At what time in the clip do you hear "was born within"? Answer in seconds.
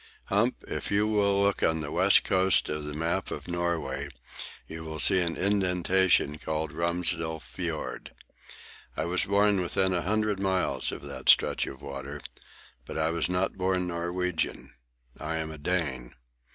9.05-9.93